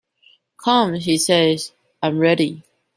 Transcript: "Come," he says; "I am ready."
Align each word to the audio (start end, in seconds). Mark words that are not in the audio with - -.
"Come," 0.57 0.95
he 0.95 1.15
says; 1.19 1.73
"I 2.01 2.07
am 2.07 2.17
ready." 2.17 2.63